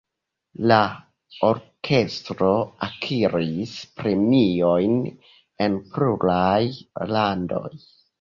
La 0.69 0.75
orkestro 1.47 2.47
akiris 2.87 3.75
premiojn 3.99 4.97
en 5.67 5.77
pluraj 5.91 6.63
landoj. 7.13 7.67